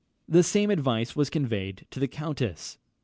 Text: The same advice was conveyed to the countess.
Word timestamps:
The 0.27 0.41
same 0.41 0.71
advice 0.71 1.15
was 1.15 1.29
conveyed 1.29 1.85
to 1.91 1.99
the 1.99 2.07
countess. 2.07 2.79